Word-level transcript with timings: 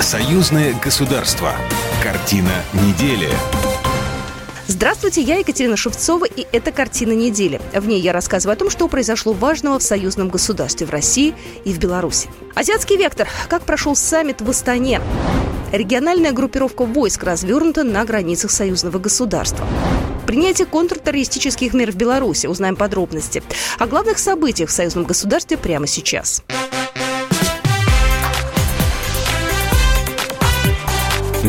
Союзное 0.00 0.74
государство. 0.82 1.52
Картина 2.02 2.64
недели. 2.72 3.28
Здравствуйте, 4.66 5.20
я 5.20 5.36
Екатерина 5.36 5.76
Шевцова, 5.76 6.24
и 6.24 6.46
это 6.52 6.72
«Картина 6.72 7.12
недели». 7.12 7.60
В 7.74 7.86
ней 7.86 8.00
я 8.00 8.14
рассказываю 8.14 8.54
о 8.54 8.56
том, 8.56 8.70
что 8.70 8.88
произошло 8.88 9.34
важного 9.34 9.78
в 9.78 9.82
союзном 9.82 10.30
государстве 10.30 10.86
в 10.86 10.90
России 10.90 11.34
и 11.66 11.74
в 11.74 11.78
Беларуси. 11.78 12.30
Азиатский 12.54 12.96
вектор. 12.96 13.28
Как 13.50 13.62
прошел 13.64 13.94
саммит 13.94 14.40
в 14.40 14.48
Астане? 14.48 15.02
Региональная 15.70 16.32
группировка 16.32 16.86
войск 16.86 17.22
развернута 17.22 17.84
на 17.84 18.02
границах 18.06 18.50
союзного 18.50 18.98
государства. 18.98 19.66
Принятие 20.26 20.66
контртеррористических 20.66 21.74
мер 21.74 21.92
в 21.92 21.96
Беларуси. 21.96 22.46
Узнаем 22.46 22.74
подробности. 22.74 23.42
О 23.78 23.86
главных 23.86 24.18
событиях 24.18 24.70
в 24.70 24.72
союзном 24.72 25.04
государстве 25.04 25.58
прямо 25.58 25.86
сейчас. 25.86 26.42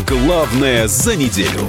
Главное 0.07 0.87
за 0.87 1.15
неделю. 1.15 1.67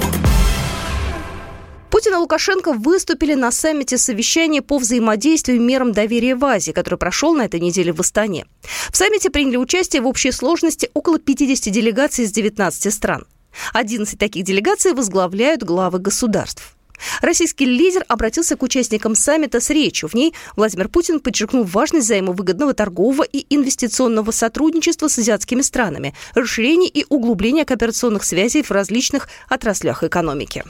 Путин 1.91 2.13
и 2.13 2.15
Лукашенко 2.15 2.73
выступили 2.73 3.35
на 3.35 3.51
саммите 3.51 3.99
совещания 3.99 4.63
по 4.63 4.79
взаимодействию 4.79 5.61
мерам 5.61 5.91
доверия 5.91 6.35
в 6.35 6.43
Азии, 6.43 6.71
который 6.71 6.97
прошел 6.97 7.35
на 7.35 7.43
этой 7.43 7.59
неделе 7.59 7.93
в 7.93 7.99
Астане. 7.99 8.47
В 8.89 8.97
саммите 8.97 9.29
приняли 9.29 9.57
участие 9.57 10.01
в 10.01 10.07
общей 10.07 10.31
сложности 10.31 10.89
около 10.95 11.19
50 11.19 11.71
делегаций 11.71 12.25
из 12.25 12.31
19 12.31 12.91
стран. 12.91 13.25
11 13.73 14.17
таких 14.17 14.43
делегаций 14.43 14.93
возглавляют 14.93 15.61
главы 15.61 15.99
государств. 15.99 16.75
Российский 17.21 17.65
лидер 17.65 18.03
обратился 18.07 18.55
к 18.55 18.63
участникам 18.63 19.15
саммита 19.15 19.59
с 19.59 19.69
речью. 19.69 20.09
В 20.09 20.13
ней 20.13 20.33
Владимир 20.55 20.89
Путин 20.89 21.19
подчеркнул 21.19 21.63
важность 21.63 22.05
взаимовыгодного 22.05 22.73
торгового 22.73 23.23
и 23.23 23.45
инвестиционного 23.49 24.31
сотрудничества 24.31 25.07
с 25.07 25.17
азиатскими 25.17 25.61
странами, 25.61 26.13
расширение 26.33 26.89
и 26.89 27.05
углубление 27.09 27.65
кооперационных 27.65 28.23
связей 28.23 28.63
в 28.63 28.71
различных 28.71 29.27
отраслях 29.49 30.03
экономики. 30.03 30.63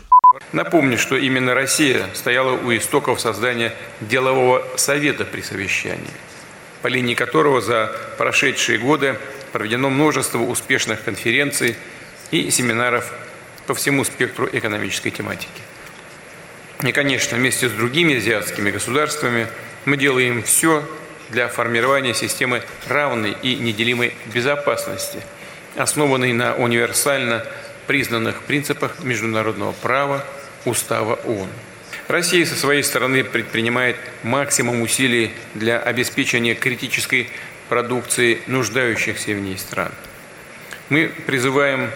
Напомню, 0.52 0.98
что 0.98 1.16
именно 1.16 1.54
Россия 1.54 2.08
стояла 2.14 2.54
у 2.54 2.76
истоков 2.76 3.22
создания 3.22 3.74
делового 4.02 4.64
совета 4.78 5.26
при 5.26 5.42
совещании, 5.42 6.10
по 6.82 6.88
линии 6.88 7.14
которого 7.14 7.62
за 7.62 7.96
прошедшие 8.18 8.80
годы 8.80 9.18
проведено 9.52 9.90
множество 9.90 10.40
успешных 10.40 11.04
конференций 11.04 11.76
и 12.32 12.50
семинаров 12.50 13.14
по 13.68 13.76
всему 13.76 14.04
спектру 14.04 14.50
экономической 14.52 15.12
тематики. 15.12 15.62
И, 16.84 16.92
конечно, 16.92 17.38
вместе 17.38 17.70
с 17.70 17.72
другими 17.72 18.18
азиатскими 18.18 18.70
государствами 18.70 19.48
мы 19.86 19.96
делаем 19.96 20.44
все 20.44 20.86
для 21.30 21.48
формирования 21.48 22.14
системы 22.14 22.62
равной 22.88 23.38
и 23.42 23.56
неделимой 23.56 24.14
безопасности, 24.34 25.20
основанной 25.78 26.34
на 26.34 26.56
универсально 26.56 27.46
признанных 27.88 28.42
принципах 28.42 29.02
международного 29.04 29.72
права, 29.72 30.26
Устава 30.66 31.16
ООН. 31.26 31.50
Россия 32.08 32.46
со 32.46 32.56
своей 32.56 32.84
стороны 32.84 33.24
предпринимает 33.24 33.96
максимум 34.24 34.82
усилий 34.82 35.32
для 35.54 35.80
обеспечения 35.80 36.54
критической 36.54 37.30
продукции 37.70 38.40
нуждающихся 38.48 39.32
в 39.32 39.40
ней 39.40 39.58
стран. 39.58 39.92
Мы 40.90 41.12
призываем 41.26 41.90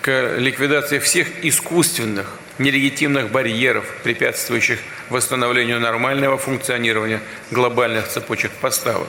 к 0.00 0.36
ликвидации 0.38 1.00
всех 1.00 1.44
искусственных 1.44 2.38
нелегитимных 2.60 3.32
барьеров, 3.32 3.86
препятствующих 4.04 4.78
восстановлению 5.08 5.80
нормального 5.80 6.36
функционирования 6.36 7.20
глобальных 7.50 8.06
цепочек 8.06 8.52
поставок, 8.52 9.08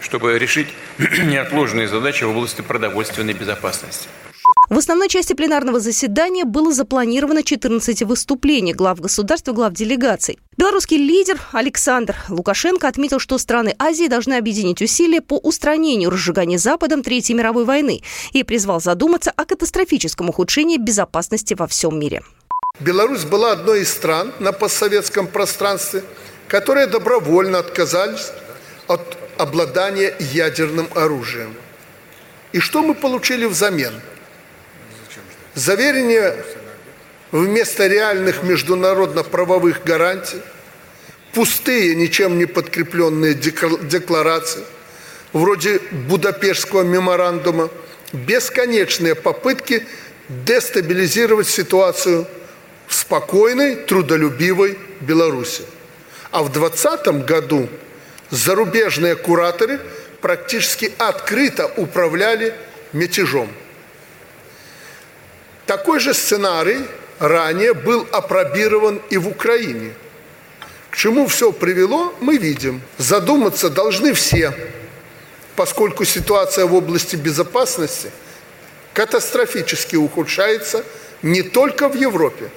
чтобы 0.00 0.38
решить 0.38 0.68
неотложные 0.98 1.86
задачи 1.86 2.24
в 2.24 2.30
области 2.30 2.62
продовольственной 2.62 3.34
безопасности. 3.34 4.08
В 4.70 4.78
основной 4.78 5.08
части 5.08 5.32
пленарного 5.32 5.80
заседания 5.80 6.44
было 6.44 6.72
запланировано 6.72 7.42
14 7.42 8.02
выступлений 8.02 8.72
глав 8.72 9.00
государств 9.00 9.48
и 9.48 9.52
глав 9.52 9.72
делегаций. 9.72 10.38
Белорусский 10.56 10.96
лидер 10.96 11.40
Александр 11.52 12.16
Лукашенко 12.28 12.88
отметил, 12.88 13.18
что 13.18 13.38
страны 13.38 13.74
Азии 13.78 14.08
должны 14.08 14.34
объединить 14.34 14.82
усилия 14.82 15.20
по 15.20 15.38
устранению 15.38 16.10
разжигания 16.10 16.58
Западом 16.58 17.02
Третьей 17.02 17.34
мировой 17.34 17.64
войны 17.64 18.02
и 18.32 18.42
призвал 18.42 18.80
задуматься 18.80 19.30
о 19.30 19.44
катастрофическом 19.44 20.28
ухудшении 20.28 20.76
безопасности 20.76 21.54
во 21.54 21.66
всем 21.66 21.98
мире. 21.98 22.22
Беларусь 22.80 23.24
была 23.24 23.52
одной 23.52 23.80
из 23.80 23.90
стран 23.90 24.32
на 24.38 24.52
постсоветском 24.52 25.26
пространстве, 25.26 26.04
которые 26.46 26.86
добровольно 26.86 27.58
отказались 27.58 28.30
от 28.86 29.18
обладания 29.36 30.14
ядерным 30.20 30.88
оружием. 30.94 31.54
И 32.52 32.60
что 32.60 32.82
мы 32.82 32.94
получили 32.94 33.46
взамен? 33.46 34.00
Заверение 35.54 36.36
вместо 37.32 37.88
реальных 37.88 38.44
международно-правовых 38.44 39.82
гарантий, 39.84 40.40
пустые, 41.34 41.96
ничем 41.96 42.38
не 42.38 42.46
подкрепленные 42.46 43.34
декларации, 43.34 44.62
вроде 45.32 45.80
Будапештского 45.90 46.82
меморандума, 46.84 47.70
бесконечные 48.12 49.16
попытки 49.16 49.84
дестабилизировать 50.28 51.48
ситуацию– 51.48 52.28
в 52.88 52.94
спокойной, 52.94 53.76
трудолюбивой 53.76 54.78
Беларуси. 55.00 55.62
А 56.30 56.42
в 56.42 56.50
2020 56.50 57.26
году 57.26 57.68
зарубежные 58.30 59.14
кураторы 59.14 59.78
практически 60.20 60.92
открыто 60.98 61.70
управляли 61.76 62.54
мятежом. 62.92 63.48
Такой 65.66 66.00
же 66.00 66.14
сценарий 66.14 66.84
ранее 67.18 67.74
был 67.74 68.06
опробирован 68.10 69.02
и 69.10 69.18
в 69.18 69.28
Украине. 69.28 69.92
К 70.90 70.96
чему 70.96 71.26
все 71.26 71.52
привело, 71.52 72.14
мы 72.20 72.38
видим. 72.38 72.80
Задуматься 72.96 73.68
должны 73.68 74.14
все, 74.14 74.54
поскольку 75.56 76.04
ситуация 76.04 76.64
в 76.64 76.74
области 76.74 77.16
безопасности 77.16 78.10
катастрофически 78.94 79.96
ухудшается 79.96 80.84
не 81.22 81.42
только 81.42 81.88
в 81.88 81.94
Европе, 81.94 82.50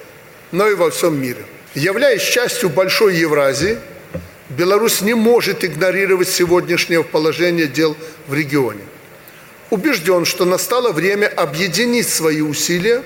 но 0.52 0.68
и 0.68 0.74
во 0.74 0.90
всем 0.90 1.20
мире. 1.20 1.44
Являясь 1.74 2.22
частью 2.22 2.68
большой 2.68 3.16
Евразии, 3.16 3.78
Беларусь 4.50 5.00
не 5.00 5.14
может 5.14 5.64
игнорировать 5.64 6.28
сегодняшнее 6.28 7.02
положение 7.02 7.66
дел 7.66 7.96
в 8.26 8.34
регионе. 8.34 8.82
Убежден, 9.70 10.26
что 10.26 10.44
настало 10.44 10.92
время 10.92 11.26
объединить 11.26 12.08
свои 12.08 12.42
усилия 12.42 13.02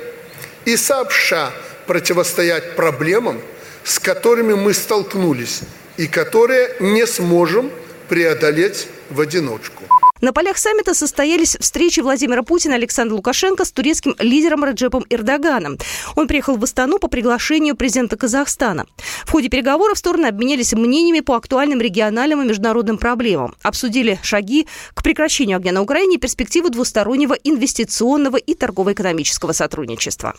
и 0.64 0.76
сообща 0.76 1.52
противостоять 1.86 2.74
проблемам, 2.74 3.40
с 3.84 4.00
которыми 4.00 4.54
мы 4.54 4.74
столкнулись 4.74 5.60
и 5.96 6.08
которые 6.08 6.74
не 6.80 7.06
сможем 7.06 7.70
преодолеть 8.08 8.88
в 9.10 9.20
одиночку. 9.20 9.84
На 10.20 10.32
полях 10.32 10.56
саммита 10.56 10.94
состоялись 10.94 11.56
встречи 11.60 12.00
Владимира 12.00 12.42
Путина 12.42 12.72
и 12.72 12.76
Александра 12.76 13.14
Лукашенко 13.14 13.64
с 13.64 13.72
турецким 13.72 14.14
лидером 14.18 14.64
Раджепом 14.64 15.04
Эрдоганом. 15.10 15.78
Он 16.14 16.26
приехал 16.26 16.56
в 16.56 16.64
Астану 16.64 16.98
по 16.98 17.08
приглашению 17.08 17.76
президента 17.76 18.16
Казахстана. 18.16 18.86
В 19.24 19.30
ходе 19.30 19.48
переговоров 19.48 19.98
стороны 19.98 20.26
обменялись 20.26 20.72
мнениями 20.72 21.20
по 21.20 21.34
актуальным 21.34 21.80
региональным 21.80 22.42
и 22.42 22.46
международным 22.46 22.98
проблемам. 22.98 23.54
Обсудили 23.62 24.18
шаги 24.22 24.66
к 24.94 25.02
прекращению 25.02 25.58
огня 25.58 25.72
на 25.72 25.82
Украине 25.82 26.16
и 26.16 26.18
перспективы 26.18 26.70
двустороннего 26.70 27.34
инвестиционного 27.34 28.36
и 28.36 28.54
торгово-экономического 28.54 29.52
сотрудничества. 29.52 30.34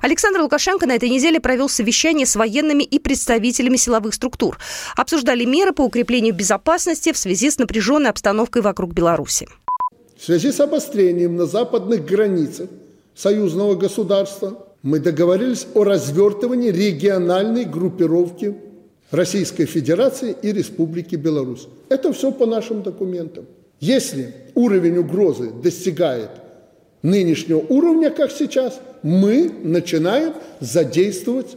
Александр 0.00 0.40
Лукашенко 0.40 0.86
на 0.86 0.92
этой 0.92 1.10
неделе 1.10 1.40
провел 1.40 1.68
совещание 1.68 2.26
с 2.26 2.34
военными 2.34 2.82
и 2.82 2.98
представителями 2.98 3.76
силовых 3.76 4.14
структур. 4.14 4.58
Обсуждали 4.96 5.44
меры 5.44 5.72
по 5.72 5.82
укреплению 5.82 6.34
безопасности 6.34 7.12
в 7.12 7.18
связи 7.18 7.50
с 7.50 7.58
напряженной 7.58 8.10
обстановкой 8.10 8.62
вокруг 8.62 8.92
Беларуси. 8.92 9.46
В 10.16 10.24
связи 10.24 10.52
с 10.52 10.60
обострением 10.60 11.36
на 11.36 11.46
западных 11.46 12.04
границах 12.04 12.68
союзного 13.14 13.74
государства 13.74 14.66
мы 14.82 14.98
договорились 14.98 15.66
о 15.74 15.84
развертывании 15.84 16.70
региональной 16.70 17.64
группировки 17.64 18.54
Российской 19.10 19.66
Федерации 19.66 20.34
и 20.42 20.52
Республики 20.52 21.16
Беларусь. 21.16 21.68
Это 21.88 22.12
все 22.12 22.32
по 22.32 22.46
нашим 22.46 22.82
документам. 22.82 23.44
Если 23.80 24.34
уровень 24.54 24.98
угрозы 24.98 25.50
достигает 25.50 26.30
нынешнего 27.02 27.58
уровня, 27.58 28.10
как 28.10 28.30
сейчас, 28.30 28.80
мы 29.02 29.50
начинаем 29.62 30.34
задействовать 30.60 31.56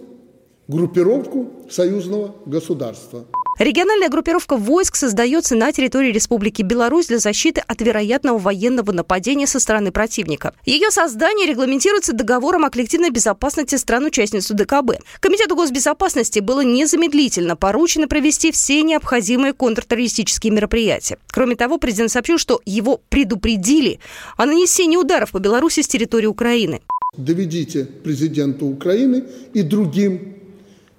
группировку 0.68 1.52
союзного 1.70 2.36
государства. 2.46 3.26
Региональная 3.60 4.10
группировка 4.10 4.58
войск 4.58 4.96
создается 4.96 5.56
на 5.56 5.72
территории 5.72 6.12
Республики 6.12 6.64
Беларусь 6.64 7.08
для 7.08 7.20
защиты 7.20 7.62
от 7.68 7.82
вероятного 7.82 8.40
военного 8.40 8.92
нападения 8.92 9.46
со 9.46 9.60
стороны 9.60 9.92
противника. 9.92 10.56
Ее 10.66 10.90
создание 10.90 11.48
регламентируется 11.48 12.14
договором 12.14 12.66
о 12.66 12.72
коллективной 12.72 13.12
безопасности 13.12 13.76
стран-участниц 13.76 14.50
ДКБ. 14.50 15.04
Комитету 15.20 15.56
госбезопасности 15.56 16.40
было 16.40 16.62
незамедлительно 16.62 17.56
поручено 17.56 18.08
провести 18.08 18.52
все 18.52 18.82
необходимые 18.82 19.54
контртеррористические 19.54 20.52
мероприятия. 20.52 21.20
Кроме 21.28 21.56
того, 21.56 21.78
президент 21.78 22.12
сообщил, 22.12 22.40
что 22.40 22.60
его 22.66 23.02
предупредили 23.10 24.00
о 24.36 24.48
нанесении 24.48 24.98
ударов 24.98 25.32
по 25.32 25.38
Беларуси 25.38 25.82
с 25.82 25.88
территории 25.88 26.26
Украины. 26.26 26.82
Доведите 27.16 27.86
президенту 27.86 28.66
Украины 28.66 29.26
и 29.54 29.62
другим 29.62 30.43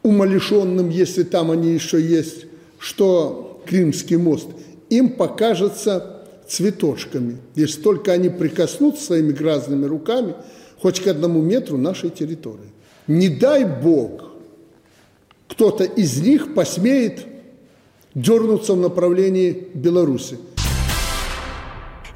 умалишенным, 0.04 0.90
если 0.90 1.24
там 1.24 1.50
они 1.50 1.72
еще 1.72 2.00
есть, 2.00 2.46
что 2.78 3.60
Крымский 3.66 4.16
мост 4.16 4.46
им 4.90 5.10
покажется 5.10 6.22
цветочками, 6.46 7.38
если 7.56 7.80
только 7.80 8.12
они 8.12 8.28
прикоснутся 8.28 9.06
своими 9.06 9.32
грязными 9.32 9.86
руками 9.86 10.34
хоть 10.80 11.00
к 11.00 11.06
одному 11.06 11.40
метру 11.40 11.78
нашей 11.78 12.10
территории. 12.10 12.70
Не 13.06 13.28
дай 13.28 13.64
Бог, 13.64 14.32
кто-то 15.48 15.84
из 15.84 16.20
них 16.20 16.54
посмеет 16.54 17.26
дернуться 18.14 18.74
в 18.74 18.78
направлении 18.78 19.68
Беларуси. 19.72 20.38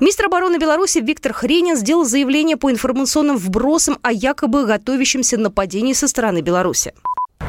Министр 0.01 0.27
обороны 0.27 0.59
Беларуси 0.59 0.99
Виктор 0.99 1.33
Хренин 1.33 1.77
сделал 1.77 2.05
заявление 2.05 2.57
по 2.57 2.71
информационным 2.71 3.37
вбросам 3.37 3.99
о 4.03 4.13
якобы 4.13 4.65
готовящемся 4.65 5.39
нападении 5.39 5.93
со 5.93 6.07
стороны 6.07 6.41
Беларуси. 6.41 6.93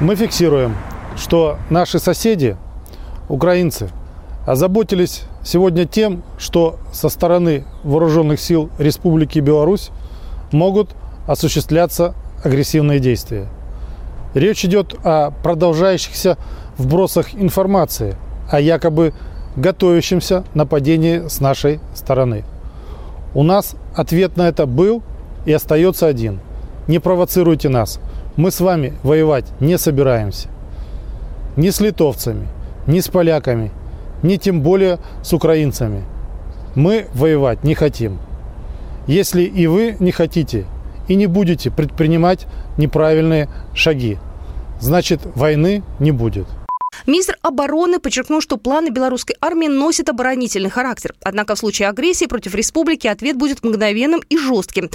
Мы 0.02 0.16
фиксируем, 0.16 0.78
что 1.18 1.58
наши 1.70 2.00
соседи, 2.00 2.56
украинцы, 3.28 3.90
озаботились 4.48 5.24
сегодня 5.44 5.86
тем, 5.86 6.24
что 6.38 6.78
со 6.94 7.10
стороны 7.10 7.66
вооруженных 7.84 8.40
сил 8.40 8.70
Республики 8.80 9.40
Беларусь 9.40 9.90
могут 10.54 10.92
осуществляться 11.28 12.16
агрессивные 12.46 13.00
действия. 13.02 13.48
Речь 14.34 14.64
идет 14.64 14.96
о 15.04 15.32
продолжающихся 15.32 16.38
вбросах 16.78 17.36
информации 17.36 18.16
о 18.50 18.62
якобы 18.62 19.14
готовящемся 19.58 20.46
нападении 20.54 21.28
с 21.28 21.42
нашей 21.42 21.82
стороны. 21.94 22.46
У 23.34 23.44
нас 23.44 23.76
ответ 23.94 24.38
на 24.38 24.48
это 24.48 24.66
был 24.66 25.04
и 25.46 25.52
остается 25.52 26.08
один. 26.08 26.40
Не 26.88 27.00
провоцируйте 27.00 27.68
нас– 27.68 28.00
мы 28.40 28.52
с 28.52 28.62
вами 28.62 28.94
воевать 29.04 29.52
не 29.60 29.78
собираемся. 29.78 30.48
Ни 31.58 31.72
с 31.72 31.82
литовцами, 31.82 32.48
ни 32.88 33.02
с 33.02 33.10
поляками, 33.10 33.70
ни 34.24 34.38
тем 34.38 34.62
более 34.62 35.00
с 35.24 35.34
украинцами. 35.34 36.06
Мы 36.74 37.08
воевать 37.14 37.66
не 37.66 37.76
хотим. 37.76 38.18
Если 39.08 39.44
и 39.44 39.68
вы 39.68 39.98
не 40.00 40.12
хотите 40.12 40.64
и 41.10 41.16
не 41.16 41.28
будете 41.28 41.70
предпринимать 41.70 42.48
неправильные 42.78 43.50
шаги, 43.74 44.18
значит 44.80 45.20
войны 45.36 45.84
не 46.00 46.14
будет. 46.14 46.48
Министр 47.06 47.38
обороны 47.42 48.00
подчеркнул, 48.00 48.42
что 48.42 48.58
планы 48.58 48.90
белорусской 48.90 49.36
армии 49.42 49.68
носят 49.68 50.10
оборонительный 50.10 50.70
характер. 50.70 51.16
Однако 51.24 51.56
в 51.56 51.60
случае 51.60 51.90
агрессии 51.90 52.26
против 52.26 52.56
республики 52.56 53.08
ответ 53.08 53.36
будет 53.36 53.64
мгновенным 53.64 54.22
и 54.30 54.38
жестким. 54.38 54.90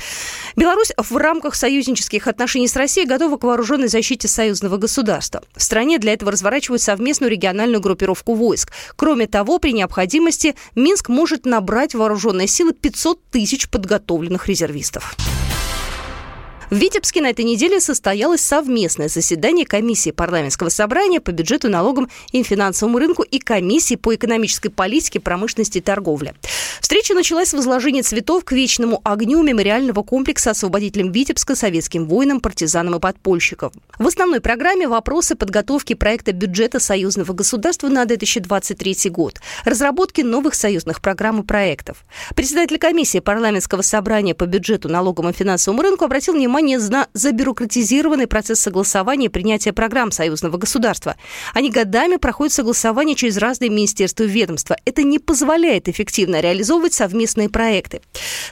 Беларусь 0.56 0.92
в 0.96 1.16
рамках 1.16 1.54
союзнических 1.54 2.26
отношений 2.26 2.68
с 2.68 2.76
Россией 2.76 3.06
готова 3.06 3.36
к 3.36 3.44
вооруженной 3.44 3.88
защите 3.88 4.28
союзного 4.28 4.76
государства. 4.76 5.42
В 5.56 5.62
стране 5.62 5.98
для 5.98 6.12
этого 6.12 6.32
разворачивают 6.32 6.82
совместную 6.82 7.30
региональную 7.30 7.80
группировку 7.80 8.34
войск. 8.34 8.72
Кроме 8.96 9.26
того, 9.26 9.58
при 9.58 9.72
необходимости 9.72 10.54
Минск 10.74 11.08
может 11.08 11.46
набрать 11.46 11.94
вооруженные 11.94 12.46
силы 12.46 12.72
500 12.72 13.30
тысяч 13.30 13.68
подготовленных 13.68 14.48
резервистов. 14.48 15.16
В 16.70 16.76
Витебске 16.76 17.20
на 17.20 17.30
этой 17.30 17.44
неделе 17.44 17.78
состоялось 17.78 18.40
совместное 18.40 19.08
заседание 19.08 19.66
комиссии 19.66 20.10
парламентского 20.10 20.70
собрания 20.70 21.20
по 21.20 21.30
бюджету, 21.30 21.68
налогам 21.68 22.08
и 22.32 22.42
финансовому 22.42 22.98
рынку 22.98 23.22
и 23.22 23.38
комиссии 23.38 23.96
по 23.96 24.14
экономической 24.14 24.70
политике, 24.70 25.20
промышленности 25.20 25.78
и 25.78 25.80
торговле. 25.82 26.34
Встреча 26.80 27.14
началась 27.14 27.50
с 27.50 27.54
возложения 27.54 28.02
цветов 28.02 28.44
к 28.44 28.52
вечному 28.52 29.00
огню 29.04 29.42
мемориального 29.42 30.02
комплекса 30.02 30.50
освободителям 30.50 31.12
Витебска, 31.12 31.54
советским 31.54 32.06
воинам, 32.06 32.40
партизанам 32.40 32.96
и 32.96 33.00
подпольщикам. 33.00 33.72
В 33.98 34.06
основной 34.06 34.40
программе 34.40 34.88
вопросы 34.88 35.34
подготовки 35.34 35.94
проекта 35.94 36.32
бюджета 36.32 36.80
союзного 36.80 37.32
государства 37.32 37.88
на 37.88 38.06
2023 38.06 39.10
год, 39.10 39.40
разработки 39.64 40.22
новых 40.22 40.54
союзных 40.54 41.02
программ 41.02 41.42
и 41.42 41.44
проектов. 41.44 42.04
Председатель 42.34 42.78
комиссии 42.78 43.20
парламентского 43.20 43.82
собрания 43.82 44.34
по 44.34 44.46
бюджету, 44.46 44.88
налогам 44.88 45.28
и 45.28 45.32
финансовому 45.32 45.82
рынку 45.82 46.04
обратил 46.06 46.34
внимание 46.34 46.53
внимание 46.54 46.78
на 46.78 47.08
забюрократизированный 47.14 48.28
процесс 48.28 48.60
согласования 48.60 49.26
и 49.26 49.28
принятия 49.28 49.72
программ 49.72 50.12
союзного 50.12 50.56
государства. 50.56 51.16
Они 51.52 51.68
годами 51.68 52.14
проходят 52.16 52.52
согласование 52.52 53.16
через 53.16 53.38
разные 53.38 53.70
министерства 53.70 54.22
и 54.22 54.28
ведомства. 54.28 54.76
Это 54.84 55.02
не 55.02 55.18
позволяет 55.18 55.88
эффективно 55.88 56.40
реализовывать 56.40 56.94
совместные 56.94 57.48
проекты. 57.48 58.02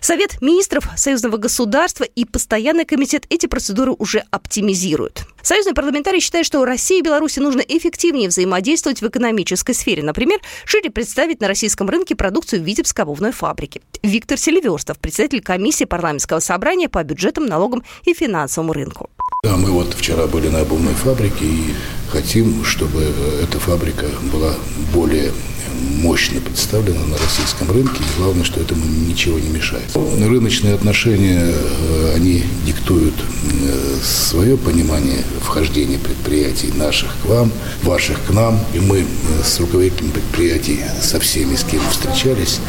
Совет 0.01 0.43
министров 0.43 0.89
союзного 0.97 1.37
государства 1.37 2.03
и 2.03 2.25
постоянный 2.25 2.85
комитет 2.85 3.25
эти 3.31 3.47
процедуры 3.47 3.93
уже 3.93 4.25
оптимизируют. 4.33 5.25
Союзный 5.43 5.75
парламентарий 5.75 6.21
считает, 6.21 6.47
что 6.47 6.65
России 6.65 7.01
и 7.01 7.03
Беларуси 7.03 7.41
нужно 7.41 7.61
эффективнее 7.61 8.29
взаимодействовать 8.29 9.03
в 9.03 9.09
экономической 9.09 9.75
сфере. 9.75 10.03
Например, 10.03 10.39
шире 10.65 10.91
представить 10.91 11.41
на 11.41 11.49
российском 11.49 11.89
рынке 11.89 12.15
продукцию 12.15 12.63
Витебской 12.63 13.03
обувной 13.03 13.33
фабрики. 13.33 13.83
Виктор 14.03 14.39
Селиверстов, 14.39 14.99
председатель 14.99 15.43
комиссии 15.43 15.85
парламентского 15.85 16.39
собрания 16.39 16.89
по 16.89 17.03
бюджетам, 17.03 17.47
налогам 17.47 17.83
и 18.05 18.15
финансовому 18.15 18.73
рынку. 18.73 19.11
Да, 19.45 19.57
мы 19.57 19.73
вот 19.73 19.93
вчера 19.95 20.29
были 20.29 20.49
на 20.49 20.61
обувной 20.61 20.95
фабрике 20.95 21.45
и 21.45 21.75
хотим, 22.11 22.65
чтобы 22.65 23.13
эта 23.43 23.59
фабрика 23.59 24.07
была 24.33 24.55
более 24.95 25.33
мощно 25.83 26.41
представлена 26.41 27.05
на 27.07 27.17
российском 27.19 27.71
рынке. 27.71 28.03
И 28.03 28.21
главное, 28.21 28.45
что 28.45 28.61
этому 28.61 28.85
ничего 28.85 29.39
не 29.39 29.49
мешает. 29.49 29.85
Рыночные 29.95 30.75
отношения, 30.75 31.41
э, 31.45 32.13
они 32.15 32.45
диктуют 32.67 33.15
э, 33.15 33.97
свое 34.03 34.57
понимание 34.57 35.25
вхождения 35.41 35.99
предприятий 35.99 36.73
наших 36.75 37.15
к 37.23 37.27
вам, 37.27 37.53
ваших 37.83 38.25
к 38.27 38.31
нам. 38.31 38.59
И 38.75 38.81
мы 38.81 39.01
э, 39.01 39.05
с 39.45 39.61
руководителями 39.61 40.11
предприятий, 40.11 40.81
со 41.01 41.21
всеми, 41.21 41.57
с 41.57 41.65
кем 41.65 41.81
встречались, 41.91 42.61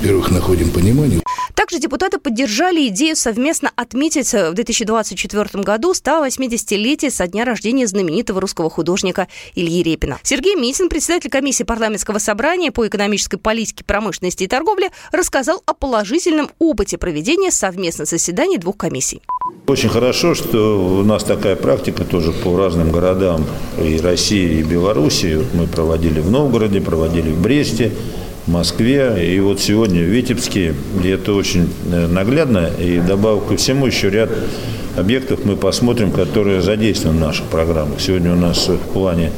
во-первых, 0.00 0.30
находим 0.30 0.70
понимание. 0.70 1.20
Также 1.70 1.82
депутаты 1.82 2.18
поддержали 2.18 2.88
идею 2.88 3.14
совместно 3.14 3.70
отметить 3.76 4.32
в 4.32 4.54
2024 4.54 5.62
году 5.62 5.92
180-летие 5.92 7.10
со 7.10 7.28
дня 7.28 7.44
рождения 7.44 7.86
знаменитого 7.86 8.40
русского 8.40 8.68
художника 8.68 9.28
Ильи 9.54 9.84
Репина. 9.84 10.18
Сергей 10.24 10.56
Митин, 10.56 10.88
председатель 10.88 11.30
комиссии 11.30 11.62
парламентского 11.62 12.18
собрания 12.18 12.72
по 12.72 12.88
экономической 12.88 13.36
политике, 13.36 13.84
промышленности 13.84 14.42
и 14.42 14.46
торговле, 14.48 14.90
рассказал 15.12 15.62
о 15.64 15.74
положительном 15.74 16.50
опыте 16.58 16.98
проведения 16.98 17.52
совместных 17.52 18.08
заседаний 18.08 18.58
двух 18.58 18.76
комиссий. 18.76 19.22
Очень 19.68 19.90
хорошо, 19.90 20.34
что 20.34 20.98
у 20.98 21.04
нас 21.04 21.22
такая 21.22 21.54
практика 21.54 22.04
тоже 22.04 22.32
по 22.32 22.56
разным 22.58 22.90
городам 22.90 23.46
и 23.78 23.96
России, 23.98 24.58
и 24.58 24.62
Белоруссии. 24.64 25.46
Мы 25.54 25.68
проводили 25.68 26.18
в 26.18 26.32
Новгороде, 26.32 26.80
проводили 26.80 27.30
в 27.30 27.40
Бресте. 27.40 27.92
Москве 28.46 29.34
и 29.34 29.40
вот 29.40 29.60
сегодня 29.60 30.02
в 30.02 30.06
Витебске. 30.06 30.74
И 31.02 31.08
это 31.08 31.34
очень 31.34 31.68
э, 31.92 32.06
наглядно. 32.06 32.70
И 32.78 32.98
добавок 32.98 33.48
ко 33.48 33.56
всему 33.56 33.86
еще 33.86 34.10
ряд 34.10 34.30
объектов 34.96 35.44
мы 35.44 35.56
посмотрим, 35.56 36.10
которые 36.10 36.62
задействованы 36.62 37.18
в 37.18 37.20
наших 37.20 37.46
программах. 37.46 38.00
Сегодня 38.00 38.32
у 38.32 38.36
нас 38.36 38.68
в 38.68 38.78
плане 38.92 39.30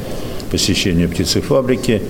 посещения 0.51 1.07
птицефабрики 1.07 2.03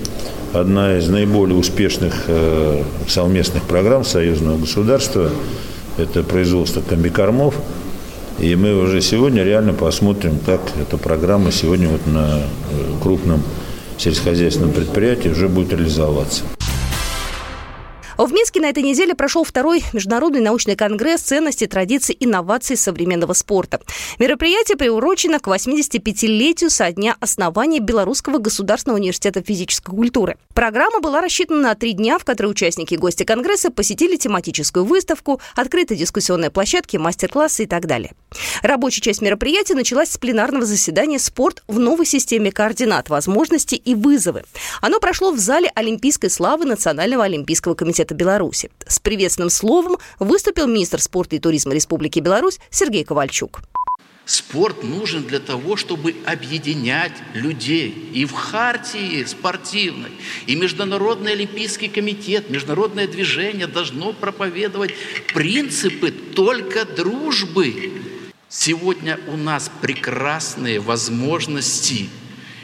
одна 0.52 0.98
из 0.98 1.08
наиболее 1.08 1.56
успешных 1.56 2.24
э, 2.28 2.82
совместных 3.08 3.64
программ 3.64 4.04
союзного 4.04 4.58
государства– 4.58 5.30
это 5.96 6.22
производство 6.22 6.80
комбикормов. 6.80 7.54
И 8.38 8.56
мы 8.56 8.76
уже 8.76 9.00
сегодня 9.00 9.44
реально 9.44 9.74
посмотрим, 9.74 10.38
как 10.44 10.60
эта 10.80 10.96
программа 10.96 11.52
сегодня 11.52 11.88
вот 11.88 12.06
на 12.06 12.38
э, 12.38 12.42
крупном 13.00 13.42
сельскохозяйственном 13.96 14.72
предприятии 14.72 15.28
уже 15.28 15.48
будет 15.48 15.72
реализоваться. 15.72 16.42
В 18.16 18.32
Минске 18.32 18.53
на 18.64 18.70
этой 18.70 18.82
неделе 18.82 19.14
прошел 19.14 19.44
второй 19.44 19.84
международный 19.92 20.40
научный 20.40 20.74
конгресс 20.74 21.20
ценностей, 21.20 21.66
традиций, 21.66 22.16
инноваций 22.18 22.78
современного 22.78 23.34
спорта. 23.34 23.78
Мероприятие 24.18 24.78
приурочено 24.78 25.38
к 25.38 25.48
85-летию 25.48 26.70
со 26.70 26.90
дня 26.90 27.14
основания 27.20 27.80
Белорусского 27.80 28.38
государственного 28.38 28.98
университета 28.98 29.42
физической 29.42 29.90
культуры. 29.90 30.38
Программа 30.54 31.00
была 31.00 31.20
рассчитана 31.20 31.60
на 31.60 31.74
три 31.74 31.92
дня, 31.92 32.18
в 32.18 32.24
которые 32.24 32.52
участники 32.52 32.94
и 32.94 32.96
гости 32.96 33.24
конгресса 33.24 33.70
посетили 33.70 34.16
тематическую 34.16 34.86
выставку, 34.86 35.42
открытые 35.54 35.98
дискуссионные 35.98 36.50
площадки, 36.50 36.96
мастер-классы 36.96 37.64
и 37.64 37.66
так 37.66 37.86
далее. 37.86 38.12
Рабочая 38.62 39.02
часть 39.02 39.20
мероприятия 39.20 39.74
началась 39.74 40.10
с 40.10 40.16
пленарного 40.16 40.64
заседания 40.64 41.18
«Спорт 41.18 41.62
в 41.68 41.78
новой 41.78 42.06
системе 42.06 42.50
координат, 42.50 43.10
возможности 43.10 43.74
и 43.74 43.94
вызовы». 43.94 44.44
Оно 44.80 45.00
прошло 45.00 45.32
в 45.32 45.38
зале 45.38 45.70
Олимпийской 45.74 46.30
славы 46.30 46.64
Национального 46.64 47.24
олимпийского 47.24 47.74
комитета 47.74 48.14
Беларуси. 48.14 48.53
С 48.54 48.98
приветственным 49.00 49.50
словом 49.50 49.98
выступил 50.18 50.66
министр 50.66 51.00
спорта 51.00 51.36
и 51.36 51.38
туризма 51.38 51.74
Республики 51.74 52.20
Беларусь 52.20 52.58
Сергей 52.70 53.04
Ковальчук. 53.04 53.60
Спорт 54.26 54.82
нужен 54.82 55.24
для 55.24 55.38
того, 55.38 55.76
чтобы 55.76 56.14
объединять 56.24 57.12
людей. 57.34 57.90
И 58.14 58.24
в 58.24 58.32
хартии 58.32 59.22
спортивной, 59.24 60.12
и 60.46 60.56
Международный 60.56 61.32
Олимпийский 61.32 61.88
комитет, 61.88 62.48
международное 62.48 63.06
движение 63.06 63.66
должно 63.66 64.14
проповедовать 64.14 64.94
принципы 65.34 66.10
только 66.10 66.86
дружбы. 66.86 67.92
Сегодня 68.48 69.20
у 69.28 69.36
нас 69.36 69.70
прекрасные 69.82 70.80
возможности. 70.80 72.08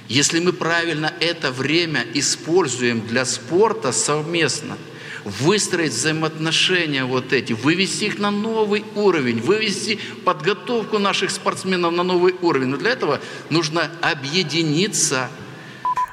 Если 0.09 0.40
мы 0.40 0.54
правильно 0.54 1.12
это 1.20 1.52
время 1.52 2.06
используем 2.14 3.06
для 3.06 3.26
спорта 3.26 3.92
совместно– 3.92 4.78
выстроить 5.25 5.93
взаимоотношения 5.93 7.05
вот 7.05 7.33
эти, 7.33 7.53
вывести 7.53 8.05
их 8.05 8.19
на 8.19 8.31
новый 8.31 8.85
уровень, 8.95 9.41
вывести 9.41 9.99
подготовку 10.25 10.99
наших 10.99 11.31
спортсменов 11.31 11.93
на 11.93 12.03
новый 12.03 12.35
уровень. 12.41 12.69
Но 12.69 12.77
для 12.77 12.91
этого 12.91 13.21
нужно 13.49 13.91
объединиться. 14.00 15.29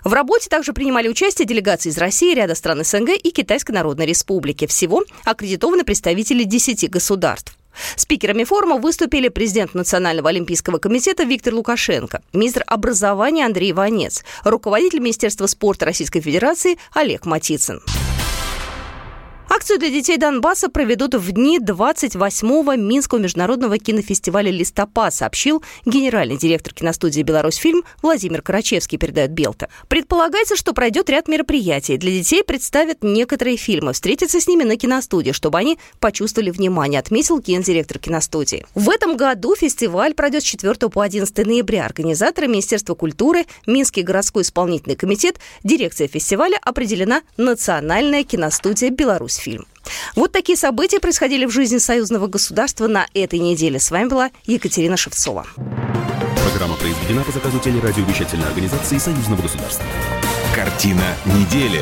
В 0.03 0.13
работе 0.13 0.49
также 0.49 0.71
принимали 0.71 1.09
участие 1.09 1.45
делегации 1.45 1.89
из 1.89 1.97
России, 1.97 2.33
ряда 2.33 2.55
стран 2.55 2.83
СНГ 2.83 3.09
и 3.21 3.29
Китайской 3.31 3.71
Народной 3.71 4.05
Республики. 4.05 4.65
Всего 4.65 5.03
аккредитованы 5.25 5.83
представители 5.83 6.43
10 6.43 6.89
государств. 6.89 7.57
Спикерами 7.95 8.43
форума 8.43 8.77
выступили 8.77 9.29
президент 9.29 9.73
Национального 9.73 10.29
олимпийского 10.29 10.77
комитета 10.77 11.23
Виктор 11.23 11.53
Лукашенко, 11.53 12.21
министр 12.33 12.63
образования 12.67 13.45
Андрей 13.45 13.71
Иванец, 13.71 14.23
руководитель 14.43 14.99
Министерства 14.99 15.45
спорта 15.45 15.85
Российской 15.85 16.21
Федерации 16.21 16.77
Олег 16.93 17.25
Матицын. 17.25 17.81
Акцию 19.49 19.79
для 19.79 19.89
детей 19.89 20.17
Донбасса 20.17 20.67
проведут 20.67 21.15
в 21.15 21.31
дни 21.31 21.57
28-го 21.59 22.75
Минского 22.75 23.19
международного 23.19 23.77
кинофестиваля 23.77 24.51
«Листопад», 24.51 25.13
сообщил 25.13 25.63
генеральный 25.85 26.37
директор 26.37 26.73
киностудии 26.73 27.21
«Беларусьфильм» 27.21 27.83
Владимир 28.01 28.41
Карачевский, 28.41 28.97
передает 28.97 29.31
Белта. 29.31 29.69
Предполагается, 29.87 30.57
что 30.57 30.73
пройдет 30.73 31.09
ряд 31.09 31.29
мероприятий. 31.29 31.95
Для 31.95 32.11
детей 32.11 32.43
представят 32.43 33.03
некоторые 33.03 33.55
фильмы, 33.55 33.93
встретиться 33.93 34.41
с 34.41 34.47
ними 34.47 34.63
на 34.63 34.75
киностудии, 34.75 35.31
чтобы 35.31 35.57
они 35.57 35.79
почувствовали 36.01 36.49
внимание, 36.49 36.99
отметил 36.99 37.39
гендиректор 37.39 37.99
киностудии. 37.99 38.65
В 38.75 38.89
этом 38.89 39.15
году 39.15 39.55
фестиваль 39.55 40.13
пройдет 40.13 40.43
с 40.43 40.45
4 40.45 40.75
по 40.89 41.01
11 41.01 41.45
ноября. 41.45 41.85
Организаторы 41.85 42.47
Министерства 42.47 42.95
культуры, 42.95 43.45
Минский 43.65 44.03
городской 44.03 44.43
исполнительный 44.43 44.97
комитет, 44.97 45.39
дирекция 45.63 46.09
фестиваля 46.09 46.57
определена 46.61 47.21
Национальная 47.37 48.23
киностудия 48.23 48.89
«Беларусь 48.89 49.36
фильм. 49.37 49.65
Вот 50.15 50.31
такие 50.31 50.57
события 50.57 50.99
происходили 50.99 51.45
в 51.45 51.51
жизни 51.51 51.77
союзного 51.77 52.27
государства 52.27 52.87
на 52.87 53.07
этой 53.13 53.39
неделе. 53.39 53.79
С 53.79 53.91
вами 53.91 54.07
была 54.07 54.31
Екатерина 54.45 54.97
Шевцова. 54.97 55.45
Программа 56.49 56.75
произведена 56.75 57.23
по 57.23 57.31
заказу 57.31 57.59
телерадиовещательной 57.59 58.47
организации 58.47 58.97
союзного 58.97 59.41
государства. 59.41 59.85
Картина 60.55 61.15
недели. 61.25 61.81